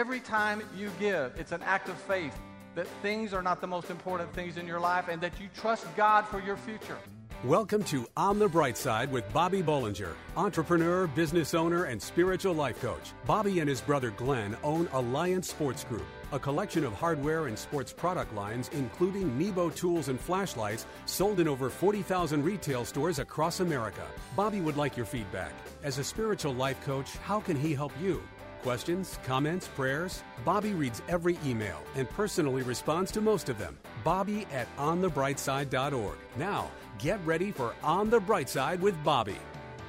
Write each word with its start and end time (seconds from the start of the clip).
every 0.00 0.18
time 0.18 0.62
you 0.74 0.90
give, 0.98 1.30
it's 1.36 1.52
an 1.52 1.62
act 1.62 1.90
of 1.90 1.94
faith 1.94 2.34
that 2.74 2.86
things 3.02 3.34
are 3.34 3.42
not 3.42 3.60
the 3.60 3.66
most 3.66 3.90
important 3.90 4.32
things 4.32 4.56
in 4.56 4.66
your 4.66 4.80
life 4.80 5.08
and 5.10 5.20
that 5.20 5.38
you 5.38 5.46
trust 5.54 5.84
God 5.94 6.22
for 6.22 6.40
your 6.40 6.56
future. 6.56 6.96
Welcome 7.44 7.84
to 7.84 8.06
On 8.16 8.38
the 8.38 8.48
Bright 8.48 8.78
Side 8.78 9.12
with 9.12 9.30
Bobby 9.30 9.62
Bollinger, 9.62 10.14
entrepreneur, 10.38 11.06
business 11.08 11.52
owner, 11.52 11.84
and 11.84 12.00
spiritual 12.00 12.54
life 12.54 12.80
coach. 12.80 13.12
Bobby 13.26 13.60
and 13.60 13.68
his 13.68 13.82
brother 13.82 14.10
Glenn 14.12 14.56
own 14.62 14.88
Alliance 14.94 15.50
Sports 15.50 15.84
Group, 15.84 16.06
a 16.32 16.38
collection 16.38 16.82
of 16.82 16.94
hardware 16.94 17.46
and 17.46 17.58
sports 17.58 17.92
product 17.92 18.34
lines, 18.34 18.70
including 18.72 19.38
Nebo 19.38 19.68
tools 19.68 20.08
and 20.08 20.18
flashlights, 20.18 20.86
sold 21.04 21.40
in 21.40 21.48
over 21.48 21.68
40,000 21.68 22.42
retail 22.42 22.86
stores 22.86 23.18
across 23.18 23.60
America. 23.60 24.06
Bobby 24.34 24.62
would 24.62 24.78
like 24.78 24.96
your 24.96 25.04
feedback. 25.04 25.52
As 25.82 25.98
a 25.98 26.04
spiritual 26.04 26.54
life 26.54 26.82
coach, 26.86 27.18
how 27.18 27.38
can 27.38 27.56
he 27.56 27.74
help 27.74 27.92
you? 28.00 28.22
Questions, 28.62 29.18
comments, 29.24 29.68
prayers? 29.68 30.22
Bobby 30.44 30.74
reads 30.74 31.00
every 31.08 31.38
email 31.46 31.78
and 31.94 32.08
personally 32.10 32.62
responds 32.62 33.10
to 33.12 33.22
most 33.22 33.48
of 33.48 33.58
them. 33.58 33.78
Bobby 34.04 34.46
at 34.52 34.68
onthebrightside.org. 34.76 36.18
Now, 36.36 36.70
get 36.98 37.18
ready 37.24 37.52
for 37.52 37.74
On 37.82 38.10
the 38.10 38.20
Bright 38.20 38.50
Side 38.50 38.82
with 38.82 39.02
Bobby. 39.02 39.38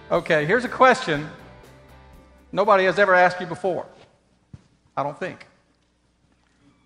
Okay, 0.09 0.45
here's 0.45 0.63
a 0.63 0.69
question 0.69 1.27
nobody 2.53 2.85
has 2.85 2.97
ever 2.97 3.13
asked 3.13 3.41
you 3.41 3.45
before. 3.45 3.85
I 4.95 5.03
don't 5.03 5.19
think. 5.19 5.47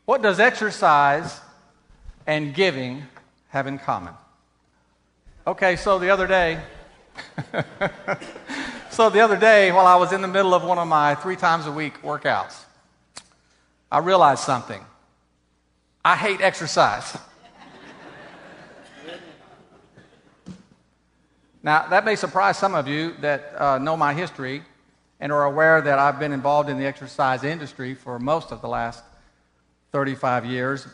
What 0.05 0.23
does 0.23 0.39
exercise 0.39 1.39
and 2.25 2.53
giving 2.53 3.03
have 3.49 3.67
in 3.67 3.77
common? 3.77 4.13
Okay, 5.45 5.75
so 5.75 5.99
the 5.99 6.09
other 6.09 6.25
day, 6.25 6.59
so 8.95 9.09
the 9.09 9.19
other 9.19 9.35
day, 9.35 9.73
while 9.73 9.87
I 9.87 9.97
was 9.97 10.13
in 10.13 10.21
the 10.21 10.27
middle 10.29 10.53
of 10.53 10.63
one 10.63 10.77
of 10.77 10.87
my 10.87 11.15
three 11.15 11.35
times 11.35 11.67
a 11.67 11.71
week 11.71 12.01
workouts, 12.01 12.63
I 13.91 13.99
realized 13.99 14.43
something. 14.43 14.81
I 16.05 16.15
hate 16.15 16.39
exercise. 16.39 17.17
Now, 21.61 21.87
that 21.89 22.05
may 22.05 22.15
surprise 22.15 22.57
some 22.57 22.73
of 22.73 22.87
you 22.87 23.15
that 23.19 23.59
uh, 23.59 23.79
know 23.79 23.97
my 23.97 24.13
history 24.13 24.63
and 25.19 25.29
are 25.29 25.43
aware 25.43 25.81
that 25.81 25.99
I've 25.99 26.17
been 26.17 26.31
involved 26.31 26.69
in 26.69 26.77
the 26.77 26.85
exercise 26.85 27.43
industry 27.43 27.95
for 27.95 28.17
most 28.17 28.53
of 28.53 28.61
the 28.61 28.69
last 28.69 29.03
35 29.91 30.45
years. 30.45 30.87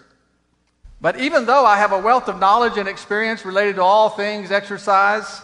But 1.02 1.20
even 1.20 1.46
though 1.46 1.68
I 1.68 1.78
have 1.78 1.92
a 1.92 2.00
wealth 2.00 2.30
of 2.30 2.40
knowledge 2.40 2.78
and 2.78 2.88
experience 2.88 3.46
related 3.46 3.76
to 3.76 3.84
all 3.84 4.10
things 4.10 4.50
exercise, 4.50 5.42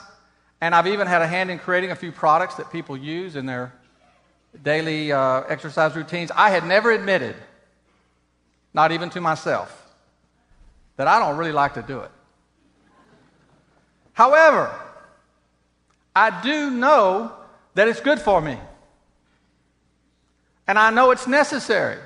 and 0.61 0.73
I've 0.73 0.87
even 0.87 1.07
had 1.07 1.21
a 1.21 1.27
hand 1.27 1.51
in 1.51 1.59
creating 1.59 1.91
a 1.91 1.95
few 1.95 2.11
products 2.11 2.55
that 2.55 2.71
people 2.71 2.97
use 2.97 3.35
in 3.35 3.45
their 3.45 3.73
daily 4.63 5.11
uh, 5.11 5.41
exercise 5.41 5.95
routines, 5.95 6.31
I 6.35 6.49
had 6.49 6.65
never 6.65 6.91
admitted, 6.91 7.35
not 8.73 8.91
even 8.91 9.09
to 9.11 9.21
myself, 9.21 9.83
that 10.95 11.07
I 11.07 11.19
don't 11.19 11.37
really 11.37 11.51
like 11.51 11.75
to 11.75 11.81
do 11.81 11.99
it. 11.99 12.11
However, 14.13 14.73
I 16.15 16.41
do 16.41 16.71
know 16.71 17.31
that 17.75 17.87
it's 17.87 17.99
good 17.99 18.19
for 18.19 18.41
me. 18.41 18.57
And 20.67 20.79
I 20.79 20.89
know 20.89 21.11
it's 21.11 21.27
necessary 21.27 21.99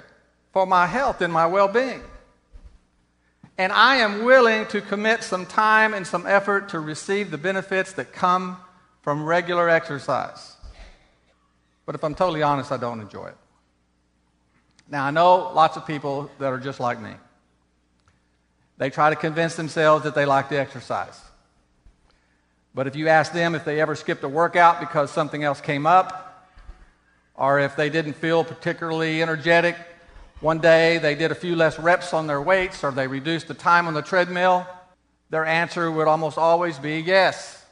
for 0.51 0.65
my 0.65 0.85
health 0.85 1.21
and 1.21 1.31
my 1.31 1.45
well 1.45 1.69
being. 1.69 2.03
And 3.61 3.71
I 3.71 3.97
am 3.97 4.23
willing 4.23 4.65
to 4.69 4.81
commit 4.81 5.21
some 5.21 5.45
time 5.45 5.93
and 5.93 6.07
some 6.07 6.25
effort 6.25 6.69
to 6.69 6.79
receive 6.79 7.29
the 7.29 7.37
benefits 7.37 7.93
that 7.93 8.11
come 8.11 8.57
from 9.03 9.23
regular 9.23 9.69
exercise. 9.69 10.55
But 11.85 11.93
if 11.93 12.03
I'm 12.03 12.15
totally 12.15 12.41
honest, 12.41 12.71
I 12.71 12.77
don't 12.77 12.99
enjoy 12.99 13.27
it. 13.27 13.37
Now, 14.89 15.05
I 15.05 15.11
know 15.11 15.51
lots 15.53 15.77
of 15.77 15.85
people 15.85 16.31
that 16.39 16.51
are 16.51 16.57
just 16.57 16.79
like 16.79 16.99
me. 16.99 17.11
They 18.79 18.89
try 18.89 19.11
to 19.11 19.15
convince 19.15 19.55
themselves 19.57 20.05
that 20.05 20.15
they 20.15 20.25
like 20.25 20.49
to 20.49 20.59
exercise. 20.59 21.21
But 22.73 22.87
if 22.87 22.95
you 22.95 23.09
ask 23.09 23.31
them 23.31 23.53
if 23.53 23.63
they 23.63 23.79
ever 23.79 23.93
skipped 23.93 24.23
a 24.23 24.27
workout 24.27 24.79
because 24.79 25.11
something 25.11 25.43
else 25.43 25.61
came 25.61 25.85
up, 25.85 26.49
or 27.35 27.59
if 27.59 27.75
they 27.75 27.91
didn't 27.91 28.13
feel 28.13 28.43
particularly 28.43 29.21
energetic 29.21 29.75
one 30.41 30.57
day, 30.57 30.97
they 30.97 31.13
did 31.13 31.31
a 31.31 31.35
few 31.35 31.55
less 31.55 31.77
reps 31.77 32.13
on 32.13 32.25
their 32.25 32.41
weights, 32.41 32.83
or 32.83 32.91
they 32.91 33.07
reduced 33.07 33.47
the 33.47 33.53
time 33.53 33.87
on 33.87 33.93
the 33.93 34.01
treadmill, 34.01 34.65
their 35.29 35.45
answer 35.45 35.89
would 35.89 36.07
almost 36.07 36.37
always 36.37 36.79
be 36.79 36.99
yes. 36.99 37.63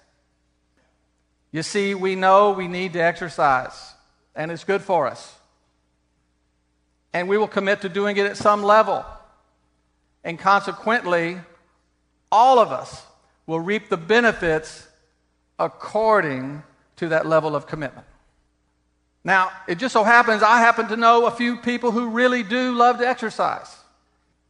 You 1.51 1.63
see, 1.63 1.95
we 1.95 2.15
know 2.15 2.51
we 2.51 2.67
need 2.67 2.93
to 2.93 2.99
exercise, 2.99 3.93
and 4.35 4.51
it's 4.51 4.63
good 4.63 4.83
for 4.83 5.07
us. 5.07 5.35
And 7.11 7.27
we 7.27 7.39
will 7.39 7.47
commit 7.47 7.81
to 7.81 7.89
doing 7.89 8.17
it 8.17 8.27
at 8.27 8.37
some 8.37 8.63
level. 8.63 9.03
And 10.23 10.37
consequently, 10.37 11.39
all 12.31 12.59
of 12.59 12.71
us 12.71 13.03
will 13.47 13.59
reap 13.59 13.89
the 13.89 13.97
benefits 13.97 14.87
according 15.57 16.61
to 16.97 17.09
that 17.09 17.25
level 17.25 17.55
of 17.55 17.65
commitment. 17.65 18.05
Now, 19.23 19.51
it 19.67 19.75
just 19.75 19.93
so 19.93 20.03
happens 20.03 20.41
I 20.41 20.59
happen 20.59 20.87
to 20.87 20.95
know 20.95 21.25
a 21.25 21.31
few 21.31 21.57
people 21.57 21.91
who 21.91 22.09
really 22.09 22.43
do 22.43 22.73
love 22.73 22.99
to 22.99 23.07
exercise. 23.07 23.75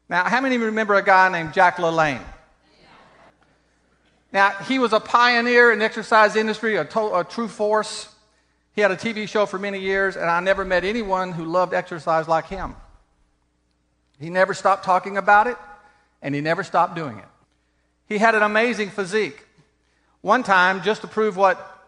Now, 0.08 0.24
how 0.26 0.42
many 0.42 0.56
of 0.56 0.62
you 0.62 0.68
remember 0.68 0.96
a 0.96 1.04
guy 1.04 1.30
named 1.30 1.54
Jack 1.54 1.78
LaLanne? 1.78 2.24
Now, 4.32 4.52
he 4.52 4.78
was 4.78 4.94
a 4.94 5.00
pioneer 5.00 5.72
in 5.72 5.80
the 5.80 5.86
exercise 5.86 6.36
industry, 6.36 6.76
a, 6.76 6.86
to- 6.86 7.20
a 7.20 7.24
true 7.24 7.48
force. 7.48 8.14
He 8.74 8.82
had 8.82 8.92
a 8.92 8.96
TV 8.96 9.28
show 9.28 9.46
for 9.46 9.58
many 9.58 9.80
years, 9.80 10.16
and 10.16 10.26
I 10.30 10.40
never 10.40 10.64
met 10.64 10.84
anyone 10.84 11.32
who 11.32 11.46
loved 11.46 11.74
exercise 11.74 12.28
like 12.28 12.46
him. 12.46 12.76
He 14.20 14.30
never 14.30 14.54
stopped 14.54 14.84
talking 14.84 15.18
about 15.18 15.48
it, 15.48 15.58
and 16.22 16.36
he 16.36 16.42
never 16.42 16.64
stopped 16.64 16.96
doing 16.96 17.18
it. 17.18 17.26
He 18.08 18.18
had 18.18 18.36
an 18.36 18.44
amazing 18.44 18.90
physique. 18.90 19.46
One 20.22 20.44
time, 20.44 20.84
just 20.84 21.02
to 21.02 21.08
prove 21.08 21.36
what 21.38 21.79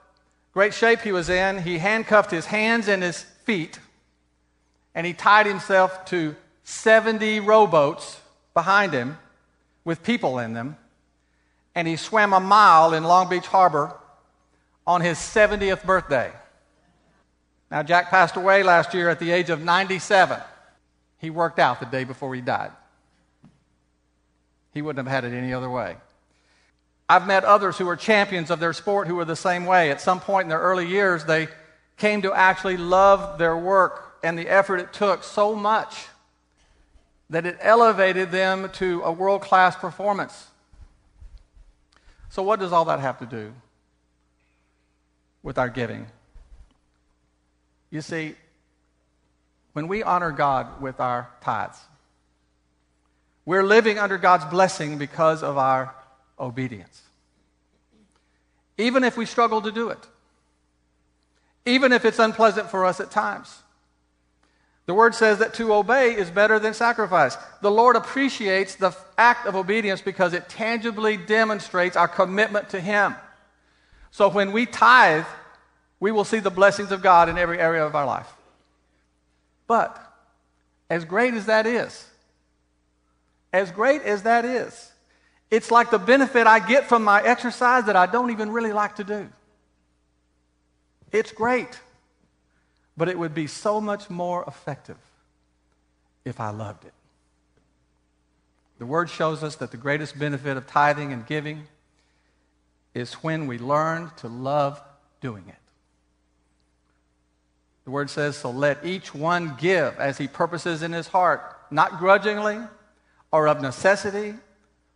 great 0.53 0.73
shape 0.73 1.01
he 1.01 1.11
was 1.11 1.29
in, 1.29 1.61
he 1.61 1.77
handcuffed 1.77 2.31
his 2.31 2.45
hands 2.45 2.87
and 2.87 3.01
his 3.01 3.21
feet, 3.21 3.79
and 4.93 5.05
he 5.05 5.13
tied 5.13 5.45
himself 5.45 6.05
to 6.05 6.35
70 6.63 7.39
rowboats 7.39 8.19
behind 8.53 8.93
him 8.93 9.17
with 9.83 10.03
people 10.03 10.39
in 10.39 10.53
them, 10.53 10.77
and 11.73 11.87
he 11.87 11.95
swam 11.95 12.33
a 12.33 12.39
mile 12.39 12.93
in 12.93 13.03
Long 13.03 13.29
Beach 13.29 13.47
Harbor 13.47 13.95
on 14.85 15.01
his 15.01 15.17
70th 15.17 15.85
birthday. 15.85 16.31
Now, 17.69 17.83
Jack 17.83 18.09
passed 18.09 18.35
away 18.35 18.63
last 18.63 18.93
year 18.93 19.09
at 19.09 19.19
the 19.19 19.31
age 19.31 19.49
of 19.49 19.61
97. 19.61 20.39
He 21.19 21.29
worked 21.29 21.59
out 21.59 21.79
the 21.79 21.85
day 21.85 22.03
before 22.03 22.35
he 22.35 22.41
died. 22.41 22.71
He 24.73 24.81
wouldn't 24.81 25.07
have 25.07 25.23
had 25.23 25.31
it 25.31 25.35
any 25.35 25.53
other 25.53 25.69
way. 25.69 25.95
I've 27.11 27.27
met 27.27 27.43
others 27.43 27.77
who 27.77 27.89
are 27.89 27.97
champions 27.97 28.49
of 28.49 28.61
their 28.61 28.71
sport 28.71 29.05
who 29.05 29.15
were 29.15 29.25
the 29.25 29.35
same 29.35 29.65
way. 29.65 29.91
At 29.91 29.99
some 29.99 30.21
point 30.21 30.45
in 30.45 30.49
their 30.49 30.61
early 30.61 30.87
years, 30.87 31.25
they 31.25 31.49
came 31.97 32.21
to 32.21 32.31
actually 32.31 32.77
love 32.77 33.37
their 33.37 33.57
work 33.57 34.15
and 34.23 34.39
the 34.39 34.47
effort 34.47 34.77
it 34.77 34.93
took 34.93 35.25
so 35.25 35.53
much 35.53 36.05
that 37.29 37.45
it 37.45 37.57
elevated 37.59 38.31
them 38.31 38.69
to 38.75 39.01
a 39.01 39.11
world 39.11 39.41
class 39.41 39.75
performance. 39.75 40.47
So, 42.29 42.43
what 42.43 42.61
does 42.61 42.71
all 42.71 42.85
that 42.85 43.01
have 43.01 43.19
to 43.19 43.25
do 43.25 43.51
with 45.43 45.57
our 45.57 45.67
giving? 45.67 46.07
You 47.89 47.99
see, 47.99 48.35
when 49.73 49.89
we 49.89 50.01
honor 50.01 50.31
God 50.31 50.81
with 50.81 51.01
our 51.01 51.29
tithes, 51.41 51.77
we're 53.45 53.65
living 53.65 53.99
under 53.99 54.17
God's 54.17 54.45
blessing 54.45 54.97
because 54.97 55.43
of 55.43 55.57
our 55.57 55.93
obedience. 56.41 57.01
Even 58.77 59.03
if 59.03 59.15
we 59.15 59.25
struggle 59.25 59.61
to 59.61 59.71
do 59.71 59.89
it, 59.89 60.07
even 61.65 61.91
if 61.91 62.03
it's 62.03 62.19
unpleasant 62.19 62.69
for 62.69 62.85
us 62.85 62.99
at 62.99 63.11
times. 63.11 63.61
The 64.87 64.95
word 64.95 65.13
says 65.13 65.37
that 65.37 65.53
to 65.53 65.73
obey 65.73 66.15
is 66.15 66.31
better 66.31 66.57
than 66.59 66.73
sacrifice. 66.73 67.37
The 67.61 67.71
Lord 67.71 67.95
appreciates 67.95 68.75
the 68.75 68.95
act 69.17 69.45
of 69.45 69.55
obedience 69.55 70.01
because 70.01 70.33
it 70.33 70.49
tangibly 70.49 71.17
demonstrates 71.17 71.95
our 71.95 72.07
commitment 72.07 72.69
to 72.69 72.81
Him. 72.81 73.15
So 74.09 74.27
when 74.27 74.51
we 74.51 74.65
tithe, 74.65 75.25
we 75.99 76.11
will 76.11 76.25
see 76.25 76.39
the 76.39 76.49
blessings 76.49 76.91
of 76.91 77.03
God 77.03 77.29
in 77.29 77.37
every 77.37 77.59
area 77.59 77.85
of 77.85 77.95
our 77.95 78.05
life. 78.05 78.27
But 79.67 79.97
as 80.89 81.05
great 81.05 81.35
as 81.35 81.45
that 81.45 81.65
is, 81.65 82.05
as 83.53 83.71
great 83.71 84.01
as 84.01 84.23
that 84.23 84.43
is, 84.43 84.90
it's 85.51 85.69
like 85.69 85.91
the 85.91 85.99
benefit 85.99 86.47
I 86.47 86.65
get 86.65 86.87
from 86.87 87.03
my 87.03 87.21
exercise 87.21 87.85
that 87.85 87.97
I 87.97 88.05
don't 88.05 88.31
even 88.31 88.51
really 88.51 88.71
like 88.71 88.95
to 88.95 89.03
do. 89.03 89.29
It's 91.11 91.33
great, 91.33 91.77
but 92.95 93.09
it 93.09 93.19
would 93.19 93.35
be 93.35 93.47
so 93.47 93.81
much 93.81 94.09
more 94.09 94.45
effective 94.47 94.97
if 96.23 96.39
I 96.39 96.51
loved 96.51 96.85
it. 96.85 96.93
The 98.79 98.85
word 98.85 99.09
shows 99.09 99.43
us 99.43 99.57
that 99.57 99.71
the 99.71 99.77
greatest 99.77 100.17
benefit 100.17 100.55
of 100.55 100.65
tithing 100.65 101.11
and 101.11 101.27
giving 101.27 101.67
is 102.93 103.13
when 103.15 103.45
we 103.45 103.59
learn 103.59 104.09
to 104.17 104.27
love 104.29 104.81
doing 105.19 105.43
it. 105.47 105.55
The 107.83 107.91
word 107.91 108.09
says, 108.09 108.37
So 108.37 108.51
let 108.51 108.85
each 108.85 109.13
one 109.13 109.55
give 109.59 109.99
as 109.99 110.17
he 110.17 110.27
purposes 110.27 110.81
in 110.81 110.93
his 110.93 111.07
heart, 111.07 111.41
not 111.69 111.99
grudgingly 111.99 112.59
or 113.31 113.47
of 113.47 113.61
necessity, 113.61 114.35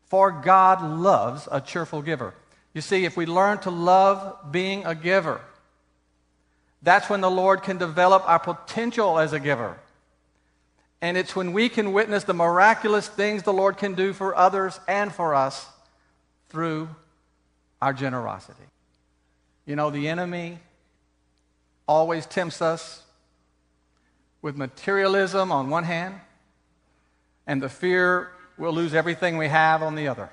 for 0.07 0.31
God 0.31 0.81
loves 0.81 1.47
a 1.51 1.59
cheerful 1.59 2.01
giver. 2.01 2.33
You 2.73 2.81
see, 2.81 3.05
if 3.05 3.15
we 3.15 3.25
learn 3.25 3.59
to 3.59 3.69
love 3.69 4.51
being 4.51 4.85
a 4.85 4.93
giver, 4.95 5.41
that's 6.81 7.09
when 7.09 7.21
the 7.21 7.31
Lord 7.31 7.63
can 7.63 7.77
develop 7.77 8.27
our 8.27 8.39
potential 8.39 9.17
as 9.17 9.33
a 9.33 9.39
giver. 9.39 9.77
And 11.01 11.17
it's 11.17 11.35
when 11.35 11.53
we 11.53 11.69
can 11.69 11.93
witness 11.93 12.23
the 12.23 12.33
miraculous 12.33 13.07
things 13.07 13.43
the 13.43 13.53
Lord 13.53 13.77
can 13.77 13.93
do 13.93 14.13
for 14.13 14.35
others 14.35 14.79
and 14.87 15.11
for 15.13 15.35
us 15.35 15.65
through 16.49 16.89
our 17.81 17.93
generosity. 17.93 18.63
You 19.65 19.75
know, 19.75 19.89
the 19.89 20.07
enemy 20.07 20.59
always 21.87 22.25
tempts 22.25 22.61
us 22.61 23.03
with 24.41 24.55
materialism 24.55 25.51
on 25.51 25.69
one 25.69 25.83
hand 25.83 26.19
and 27.47 27.61
the 27.61 27.69
fear 27.69 28.31
we'll 28.57 28.73
lose 28.73 28.93
everything 28.93 29.37
we 29.37 29.47
have 29.47 29.83
on 29.83 29.95
the 29.95 30.07
other. 30.07 30.29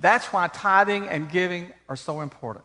That's 0.00 0.26
why 0.26 0.48
tithing 0.48 1.08
and 1.08 1.30
giving 1.30 1.72
are 1.88 1.96
so 1.96 2.20
important. 2.20 2.64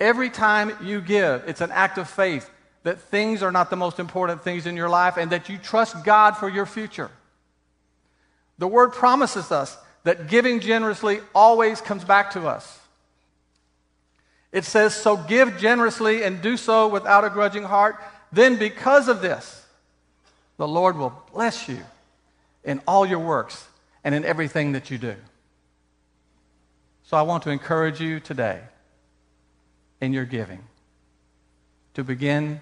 Every 0.00 0.30
time 0.30 0.72
you 0.82 1.00
give, 1.00 1.44
it's 1.46 1.60
an 1.60 1.70
act 1.70 1.98
of 1.98 2.08
faith 2.08 2.50
that 2.82 3.00
things 3.00 3.42
are 3.42 3.52
not 3.52 3.70
the 3.70 3.76
most 3.76 3.98
important 3.98 4.42
things 4.42 4.66
in 4.66 4.76
your 4.76 4.88
life 4.88 5.16
and 5.16 5.30
that 5.32 5.48
you 5.48 5.58
trust 5.58 6.04
God 6.04 6.36
for 6.36 6.48
your 6.48 6.66
future. 6.66 7.10
The 8.58 8.68
word 8.68 8.92
promises 8.92 9.50
us 9.50 9.76
that 10.04 10.28
giving 10.28 10.60
generously 10.60 11.20
always 11.34 11.80
comes 11.80 12.04
back 12.04 12.32
to 12.32 12.46
us. 12.46 12.80
It 14.52 14.64
says, 14.64 14.94
So 14.94 15.16
give 15.16 15.58
generously 15.58 16.22
and 16.22 16.40
do 16.40 16.56
so 16.56 16.88
without 16.88 17.24
a 17.24 17.30
grudging 17.30 17.64
heart. 17.64 17.96
Then, 18.30 18.56
because 18.56 19.08
of 19.08 19.22
this, 19.22 19.64
the 20.56 20.68
Lord 20.68 20.96
will 20.96 21.22
bless 21.32 21.68
you 21.68 21.80
in 22.64 22.80
all 22.86 23.06
your 23.06 23.18
works 23.18 23.68
and 24.02 24.14
in 24.14 24.24
everything 24.24 24.72
that 24.72 24.90
you 24.90 24.98
do. 24.98 25.16
So, 27.04 27.16
I 27.16 27.22
want 27.22 27.42
to 27.44 27.50
encourage 27.50 28.00
you 28.00 28.18
today 28.18 28.60
in 30.00 30.12
your 30.12 30.24
giving 30.24 30.64
to 31.94 32.02
begin 32.02 32.60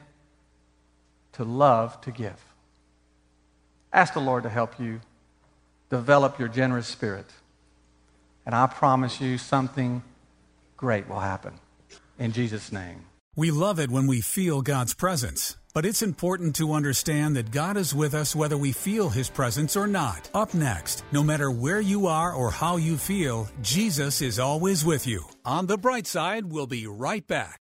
to 1.33 1.45
love 1.45 2.01
to 2.03 2.11
give. 2.11 2.41
Ask 3.93 4.15
the 4.15 4.21
Lord 4.21 4.43
to 4.43 4.49
help 4.49 4.79
you 4.81 5.01
develop 5.91 6.39
your 6.39 6.49
generous 6.49 6.87
spirit. 6.87 7.27
And 8.47 8.55
I 8.55 8.67
promise 8.67 9.21
you 9.21 9.39
something 9.39 10.03
great 10.77 11.09
will 11.09 11.21
happen. 11.21 11.55
In 12.19 12.33
Jesus' 12.33 12.73
name. 12.73 13.05
We 13.37 13.51
love 13.51 13.79
it 13.79 13.91
when 13.91 14.07
we 14.07 14.21
feel 14.21 14.63
God's 14.63 14.95
presence. 14.95 15.57
But 15.75 15.87
it's 15.87 16.03
important 16.03 16.55
to 16.57 16.75
understand 16.75 17.37
that 17.37 17.51
God 17.51 17.79
is 17.79 17.95
with 17.95 18.13
us 18.13 18.37
whether 18.37 18.59
we 18.59 18.73
feel 18.73 19.09
His 19.09 19.31
presence 19.31 19.75
or 19.75 19.87
not. 19.87 20.29
Up 20.35 20.53
next, 20.53 21.03
no 21.13 21.23
matter 21.23 21.51
where 21.51 21.81
you 21.81 22.09
are 22.09 22.35
or 22.35 22.51
how 22.51 22.77
you 22.77 22.99
feel, 22.99 23.49
Jesus 23.63 24.21
is 24.21 24.39
always 24.39 24.85
with 24.85 25.07
you. 25.07 25.25
On 25.47 25.67
the 25.67 25.79
bright 25.79 26.07
side, 26.07 26.45
we'll 26.45 26.67
be 26.67 26.87
right 26.87 27.27
back. 27.27 27.62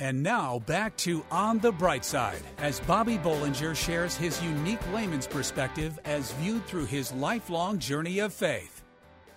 And 0.00 0.22
now 0.22 0.60
back 0.60 0.96
to 0.98 1.24
On 1.28 1.58
the 1.58 1.72
Bright 1.72 2.04
Side 2.04 2.40
as 2.58 2.78
Bobby 2.78 3.18
Bollinger 3.18 3.74
shares 3.74 4.14
his 4.14 4.40
unique 4.40 4.78
layman's 4.92 5.26
perspective 5.26 5.98
as 6.04 6.30
viewed 6.34 6.64
through 6.66 6.84
his 6.84 7.12
lifelong 7.14 7.80
journey 7.80 8.20
of 8.20 8.32
faith. 8.32 8.84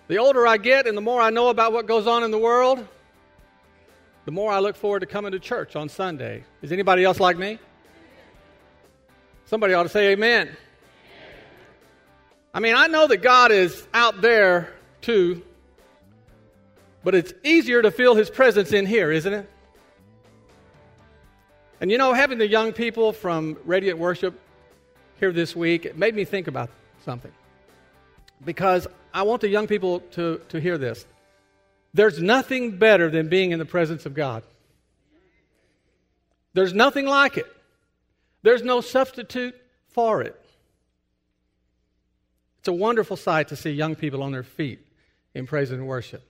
The 0.06 0.18
older 0.18 0.46
I 0.46 0.58
get 0.58 0.86
and 0.86 0.96
the 0.96 1.00
more 1.00 1.20
I 1.20 1.30
know 1.30 1.48
about 1.48 1.72
what 1.72 1.88
goes 1.88 2.06
on 2.06 2.22
in 2.22 2.30
the 2.30 2.38
world, 2.38 2.86
the 4.24 4.30
more 4.30 4.52
I 4.52 4.60
look 4.60 4.76
forward 4.76 5.00
to 5.00 5.06
coming 5.06 5.32
to 5.32 5.40
church 5.40 5.74
on 5.74 5.88
Sunday. 5.88 6.44
Is 6.62 6.70
anybody 6.70 7.02
else 7.02 7.18
like 7.18 7.36
me? 7.36 7.58
Somebody 9.46 9.74
ought 9.74 9.82
to 9.82 9.88
say 9.88 10.12
amen. 10.12 10.56
I 12.54 12.60
mean, 12.60 12.76
I 12.76 12.86
know 12.86 13.08
that 13.08 13.16
God 13.16 13.50
is 13.50 13.88
out 13.92 14.20
there 14.20 14.72
too, 15.00 15.42
but 17.02 17.16
it's 17.16 17.32
easier 17.42 17.82
to 17.82 17.90
feel 17.90 18.14
his 18.14 18.30
presence 18.30 18.72
in 18.72 18.86
here, 18.86 19.10
isn't 19.10 19.32
it? 19.32 19.51
And 21.82 21.90
you 21.90 21.98
know, 21.98 22.12
having 22.12 22.38
the 22.38 22.46
young 22.46 22.72
people 22.72 23.12
from 23.12 23.58
Radiant 23.64 23.98
Worship 23.98 24.38
here 25.18 25.32
this 25.32 25.56
week, 25.56 25.84
it 25.84 25.98
made 25.98 26.14
me 26.14 26.24
think 26.24 26.46
about 26.46 26.70
something. 27.04 27.32
Because 28.44 28.86
I 29.12 29.22
want 29.22 29.40
the 29.40 29.48
young 29.48 29.66
people 29.66 29.98
to, 30.12 30.40
to 30.50 30.60
hear 30.60 30.78
this. 30.78 31.04
There's 31.92 32.22
nothing 32.22 32.78
better 32.78 33.10
than 33.10 33.28
being 33.28 33.50
in 33.50 33.58
the 33.58 33.64
presence 33.64 34.06
of 34.06 34.14
God. 34.14 34.44
There's 36.54 36.72
nothing 36.72 37.04
like 37.04 37.36
it. 37.36 37.52
There's 38.42 38.62
no 38.62 38.80
substitute 38.80 39.56
for 39.88 40.22
it. 40.22 40.40
It's 42.60 42.68
a 42.68 42.72
wonderful 42.72 43.16
sight 43.16 43.48
to 43.48 43.56
see 43.56 43.72
young 43.72 43.96
people 43.96 44.22
on 44.22 44.30
their 44.30 44.44
feet 44.44 44.86
in 45.34 45.48
praise 45.48 45.72
and 45.72 45.88
worship. 45.88 46.22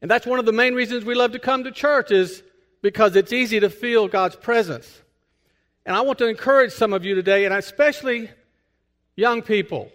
And 0.00 0.10
that's 0.10 0.26
one 0.26 0.40
of 0.40 0.46
the 0.46 0.52
main 0.52 0.74
reasons 0.74 1.04
we 1.04 1.14
love 1.14 1.30
to 1.30 1.38
come 1.38 1.62
to 1.62 1.70
church 1.70 2.10
is 2.10 2.42
because 2.82 3.16
it's 3.16 3.32
easy 3.32 3.60
to 3.60 3.70
feel 3.70 4.08
God's 4.08 4.36
presence. 4.36 5.00
And 5.86 5.96
I 5.96 6.02
want 6.02 6.18
to 6.18 6.26
encourage 6.26 6.72
some 6.72 6.92
of 6.92 7.04
you 7.04 7.14
today, 7.14 7.44
and 7.44 7.54
especially 7.54 8.30
young 9.16 9.42
people 9.42 9.90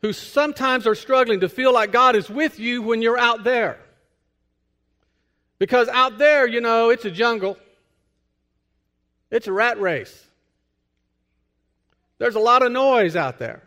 who 0.00 0.12
sometimes 0.12 0.86
are 0.86 0.94
struggling 0.94 1.40
to 1.40 1.48
feel 1.48 1.72
like 1.72 1.92
God 1.92 2.16
is 2.16 2.28
with 2.28 2.58
you 2.58 2.82
when 2.82 3.02
you're 3.02 3.18
out 3.18 3.44
there. 3.44 3.78
Because 5.58 5.88
out 5.88 6.18
there, 6.18 6.46
you 6.46 6.60
know, 6.60 6.90
it's 6.90 7.04
a 7.04 7.10
jungle, 7.10 7.58
it's 9.30 9.46
a 9.46 9.52
rat 9.52 9.80
race. 9.80 10.24
There's 12.18 12.36
a 12.36 12.40
lot 12.40 12.62
of 12.62 12.72
noise 12.72 13.16
out 13.16 13.38
there. 13.38 13.62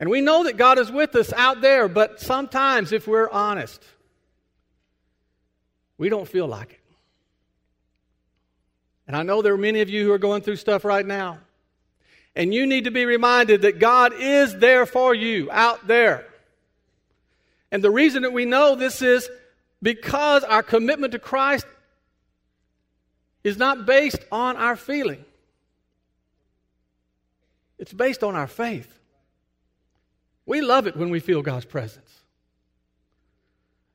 And 0.00 0.10
we 0.10 0.20
know 0.20 0.44
that 0.44 0.56
God 0.56 0.78
is 0.78 0.90
with 0.90 1.14
us 1.14 1.32
out 1.32 1.60
there, 1.60 1.86
but 1.86 2.20
sometimes, 2.20 2.92
if 2.92 3.06
we're 3.06 3.30
honest, 3.30 3.82
we 6.02 6.08
don't 6.08 6.26
feel 6.26 6.48
like 6.48 6.72
it. 6.72 6.80
And 9.06 9.14
I 9.14 9.22
know 9.22 9.40
there 9.40 9.54
are 9.54 9.56
many 9.56 9.82
of 9.82 9.88
you 9.88 10.04
who 10.04 10.10
are 10.10 10.18
going 10.18 10.42
through 10.42 10.56
stuff 10.56 10.84
right 10.84 11.06
now. 11.06 11.38
And 12.34 12.52
you 12.52 12.66
need 12.66 12.86
to 12.86 12.90
be 12.90 13.04
reminded 13.04 13.62
that 13.62 13.78
God 13.78 14.12
is 14.12 14.58
there 14.58 14.84
for 14.84 15.14
you 15.14 15.48
out 15.52 15.86
there. 15.86 16.26
And 17.70 17.84
the 17.84 17.90
reason 17.92 18.24
that 18.24 18.32
we 18.32 18.46
know 18.46 18.74
this 18.74 19.00
is 19.00 19.30
because 19.80 20.42
our 20.42 20.64
commitment 20.64 21.12
to 21.12 21.20
Christ 21.20 21.66
is 23.44 23.56
not 23.56 23.86
based 23.86 24.24
on 24.32 24.56
our 24.56 24.74
feeling, 24.74 25.24
it's 27.78 27.92
based 27.92 28.24
on 28.24 28.34
our 28.34 28.48
faith. 28.48 28.92
We 30.46 30.62
love 30.62 30.88
it 30.88 30.96
when 30.96 31.10
we 31.10 31.20
feel 31.20 31.42
God's 31.42 31.64
presence. 31.64 32.21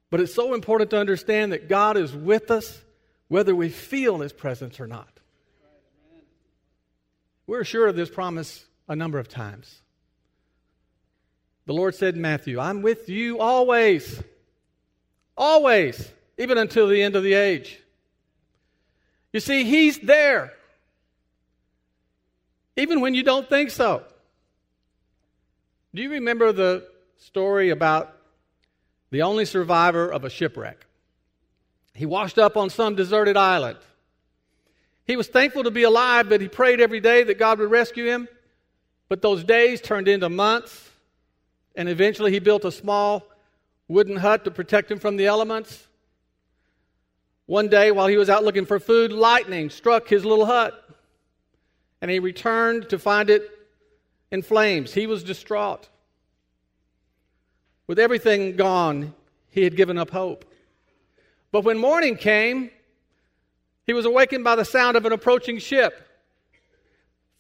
But 0.09 0.21
it's 0.21 0.33
so 0.33 0.53
important 0.53 0.89
to 0.91 0.99
understand 0.99 1.51
that 1.51 1.67
God 1.67 1.97
is 1.97 2.13
with 2.13 2.49
us 2.49 2.81
whether 3.27 3.55
we 3.55 3.69
feel 3.69 4.19
His 4.19 4.31
presence 4.31 4.79
or 4.79 4.87
not. 4.87 5.09
We're 7.45 7.63
sure 7.63 7.87
of 7.87 7.95
this 7.95 8.09
promise 8.09 8.65
a 8.87 8.95
number 8.95 9.19
of 9.19 9.27
times. 9.27 9.81
The 11.65 11.73
Lord 11.73 11.95
said 11.95 12.15
in 12.15 12.21
Matthew, 12.21 12.59
I'm 12.59 12.81
with 12.81 13.09
you 13.09 13.39
always, 13.39 14.21
always, 15.35 16.11
even 16.37 16.57
until 16.57 16.87
the 16.87 17.01
end 17.01 17.15
of 17.15 17.23
the 17.23 17.33
age. 17.33 17.79
You 19.33 19.41
see, 19.41 19.65
He's 19.65 19.99
there. 19.99 20.53
Even 22.77 23.01
when 23.01 23.13
you 23.13 23.23
don't 23.23 23.49
think 23.49 23.71
so. 23.71 24.03
Do 25.93 26.01
you 26.01 26.11
remember 26.11 26.51
the 26.51 26.87
story 27.17 27.71
about 27.71 28.16
the 29.09 29.21
only 29.21 29.45
survivor 29.45 30.09
of 30.09 30.23
a 30.23 30.29
shipwreck? 30.29 30.85
He 31.93 32.05
washed 32.05 32.37
up 32.37 32.55
on 32.57 32.69
some 32.69 32.95
deserted 32.95 33.37
island. 33.37 33.79
He 35.05 35.15
was 35.15 35.27
thankful 35.27 35.63
to 35.63 35.71
be 35.71 35.83
alive, 35.83 36.29
but 36.29 36.41
he 36.41 36.47
prayed 36.47 36.81
every 36.81 36.99
day 36.99 37.23
that 37.23 37.39
God 37.39 37.59
would 37.59 37.71
rescue 37.71 38.05
him. 38.05 38.27
But 39.09 39.21
those 39.21 39.43
days 39.43 39.81
turned 39.81 40.07
into 40.07 40.29
months, 40.29 40.89
and 41.75 41.87
eventually 41.87 42.31
he 42.31 42.39
built 42.39 42.65
a 42.65 42.71
small 42.71 43.25
wooden 43.87 44.17
hut 44.17 44.43
to 44.43 44.51
protect 44.51 44.91
him 44.91 44.99
from 44.99 45.15
the 45.15 45.25
elements. 45.25 45.87
One 47.45 47.69
day, 47.69 47.91
while 47.91 48.07
he 48.07 48.17
was 48.17 48.29
out 48.29 48.43
looking 48.43 48.65
for 48.65 48.79
food, 48.79 49.13
lightning 49.13 49.69
struck 49.69 50.09
his 50.09 50.25
little 50.25 50.45
hut, 50.45 50.83
and 52.01 52.11
he 52.11 52.19
returned 52.19 52.89
to 52.89 52.99
find 52.99 53.29
it 53.29 53.49
in 54.29 54.41
flames. 54.41 54.93
He 54.93 55.07
was 55.07 55.23
distraught. 55.23 55.87
With 57.87 57.99
everything 57.99 58.55
gone, 58.55 59.13
he 59.49 59.63
had 59.63 59.75
given 59.75 59.97
up 59.97 60.09
hope. 60.09 60.45
But 61.51 61.63
when 61.63 61.77
morning 61.77 62.17
came, 62.17 62.69
he 63.85 63.93
was 63.93 64.05
awakened 64.05 64.43
by 64.43 64.55
the 64.55 64.65
sound 64.65 64.97
of 64.97 65.05
an 65.05 65.13
approaching 65.13 65.59
ship. 65.59 66.07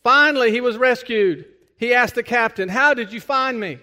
Finally, 0.03 0.51
he 0.51 0.61
was 0.61 0.77
rescued. 0.77 1.45
He 1.77 1.93
asked 1.93 2.15
the 2.15 2.23
captain, 2.23 2.69
How 2.69 2.93
did 2.93 3.11
you 3.11 3.19
find 3.19 3.59
me? 3.59 3.79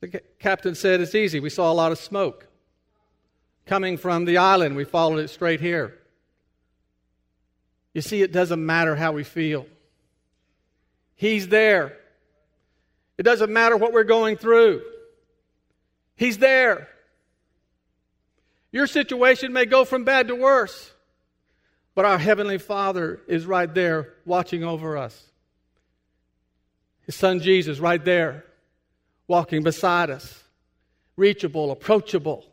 The 0.00 0.20
captain 0.38 0.74
said, 0.74 1.00
It's 1.00 1.14
easy. 1.14 1.38
We 1.38 1.50
saw 1.50 1.70
a 1.70 1.74
lot 1.74 1.92
of 1.92 1.98
smoke 1.98 2.48
coming 3.66 3.96
from 3.96 4.24
the 4.24 4.38
island. 4.38 4.74
We 4.74 4.84
followed 4.84 5.20
it 5.20 5.28
straight 5.28 5.60
here. 5.60 5.96
You 7.94 8.00
see, 8.00 8.22
it 8.22 8.32
doesn't 8.32 8.64
matter 8.64 8.96
how 8.96 9.12
we 9.12 9.24
feel, 9.24 9.66
He's 11.14 11.48
there. 11.48 11.96
It 13.18 13.24
doesn't 13.24 13.52
matter 13.52 13.76
what 13.76 13.92
we're 13.92 14.04
going 14.04 14.38
through, 14.38 14.82
He's 16.20 16.36
there. 16.36 16.86
Your 18.72 18.86
situation 18.86 19.54
may 19.54 19.64
go 19.64 19.86
from 19.86 20.04
bad 20.04 20.28
to 20.28 20.34
worse. 20.34 20.92
But 21.94 22.04
our 22.04 22.18
Heavenly 22.18 22.58
Father 22.58 23.22
is 23.26 23.46
right 23.46 23.72
there 23.72 24.12
watching 24.26 24.62
over 24.62 24.98
us. 24.98 25.18
His 27.06 27.14
Son 27.14 27.40
Jesus, 27.40 27.78
right 27.78 28.04
there, 28.04 28.44
walking 29.28 29.62
beside 29.62 30.10
us, 30.10 30.44
reachable, 31.16 31.70
approachable, 31.70 32.44